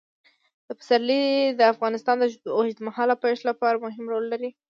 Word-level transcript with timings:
پسرلی 0.79 1.21
د 1.59 1.61
افغانستان 1.73 2.15
د 2.19 2.25
اوږدمهاله 2.57 3.15
پایښت 3.23 3.43
لپاره 3.49 3.81
مهم 3.85 4.05
رول 4.13 4.25
لري. 4.33 4.49